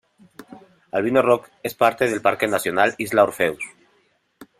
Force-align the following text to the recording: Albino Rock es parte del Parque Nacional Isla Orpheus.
Albino 0.93 1.21
Rock 1.21 1.51
es 1.61 1.75
parte 1.75 2.09
del 2.09 2.23
Parque 2.23 2.47
Nacional 2.47 2.95
Isla 2.97 3.21
Orpheus. 3.23 3.59